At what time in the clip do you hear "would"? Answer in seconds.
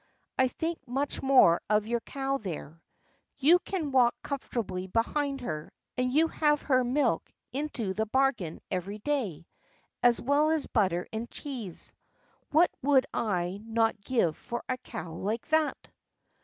12.81-13.05